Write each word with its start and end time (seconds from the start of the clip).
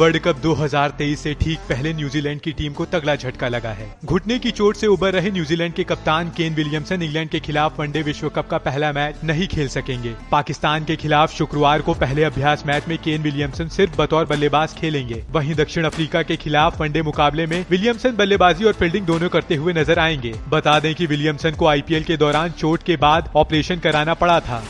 World 0.00 0.18
cup 0.18 0.40
2023 0.42 1.16
से 1.16 1.32
ठीक 1.34 1.58
पहले 1.68 1.92
न्यूजीलैंड 1.92 2.40
की 2.40 2.52
टीम 2.52 2.72
को 2.72 2.84
तगड़ा 2.84 3.14
झटका 3.16 3.48
लगा 3.48 3.70
है। 3.70 3.88
घुटने 4.04 4.38
की 4.38 4.50
चोट 4.50 4.76
से 4.76 4.86
उबर 4.86 5.12
रहे 5.12 5.30
न्यूजीलैंड 5.30 5.74
के 5.74 5.84
कप्तान 5.84 6.30
केन 6.36 6.54
विलियमसन 6.54 7.02
इंग्लैंड 7.02 7.30
के 7.30 7.40
खिलाफ 7.40 7.80
वनडे 7.80 8.02
विश्व 8.02 8.28
कप 8.28 8.48
का 8.48 8.58
पहला 8.58 8.92
मैच 8.92 9.16
नहीं 9.24 9.48
खेल 9.48 9.68
सकेंगे। 9.68 10.14
पाकिस्तान 10.32 10.84
के 10.84 10.96
खिलाफ 10.96 11.34
शुक्रवार 11.34 11.82
को 11.82 11.94
पहले 11.96 12.24
अभ्यास 12.24 12.64
मैच 12.66 12.88
में 12.88 12.96
केन 12.98 13.22
विलियमसन 13.22 13.68
सिर्फ़ 13.68 13.96
बतौर 13.98 14.26
बल्लेबाज 14.26 14.74
खेलेंगे। 14.74 15.22
वहीं 15.30 15.54
दक्षिण 15.54 15.84
अफ्रीका 15.84 16.22
के 16.22 16.36
खिलाफ 16.38 16.80
वनडे 16.80 17.02
मुकाबले 17.02 17.46
में 17.46 17.64
विलियमसन 17.70 18.16
बल्लेबाजी 18.16 18.64
और 18.64 18.72
फील्डिंग 18.72 19.06
दोनों 19.06 19.28
करते 19.28 19.54
हुए 19.54 19.72
नज़र 19.74 19.98
आएँगे। 19.98 20.34
बता 20.48 20.80
दें 20.80 20.94
की 20.94 21.06
विलियमसन 21.06 21.50
को 21.50 21.66
आईपीएल 21.66 22.04
के 22.04 22.16
दौरान 22.16 22.50
चोट 22.58 22.82
के 22.82 22.96
बाद 22.98 23.32
ऑपरेशन 23.36 23.78
कराना 23.78 24.14
पड़ा 24.14 24.40
था। 24.40 24.64